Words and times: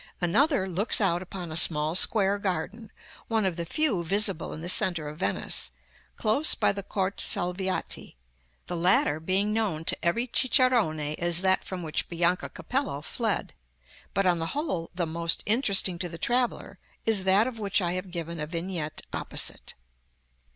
Another 0.19 0.67
looks 0.67 0.99
out 0.99 1.21
upon 1.21 1.51
a 1.51 1.55
small 1.55 1.93
square 1.93 2.39
garden, 2.39 2.91
one 3.27 3.45
of 3.45 3.55
the 3.55 3.67
few 3.67 4.03
visible 4.03 4.51
in 4.51 4.61
the 4.61 4.67
centre 4.67 5.07
of 5.07 5.19
Venice, 5.19 5.69
close 6.15 6.55
by 6.55 6.71
the 6.71 6.81
Corte 6.81 7.19
Salviati 7.21 8.15
(the 8.65 8.75
latter 8.75 9.19
being 9.19 9.53
known 9.53 9.85
to 9.85 9.95
every 10.03 10.27
cicerone 10.33 10.99
as 10.99 11.41
that 11.41 11.63
from 11.63 11.83
which 11.83 12.09
Bianca 12.09 12.49
Capello 12.49 13.01
fled). 13.03 13.53
But, 14.15 14.25
on 14.25 14.39
the 14.39 14.47
whole, 14.57 14.89
the 14.95 15.05
most 15.05 15.43
interesting 15.45 15.99
to 15.99 16.09
the 16.09 16.17
traveller 16.17 16.79
is 17.05 17.23
that 17.25 17.45
of 17.45 17.59
which 17.59 17.79
I 17.79 17.91
have 17.93 18.09
given 18.09 18.39
a 18.39 18.47
vignette 18.47 19.03
opposite. 19.13 19.75